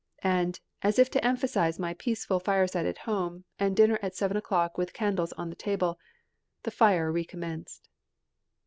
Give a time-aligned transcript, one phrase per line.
[0.23, 4.75] And, as if to emphasise my peaceful fireside at home, and dinner at seven o'clock
[4.75, 5.99] with candles on the table,
[6.63, 7.87] the fire re commenced.